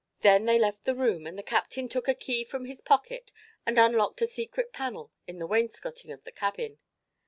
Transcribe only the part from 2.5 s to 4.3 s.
his pocket and unlocked a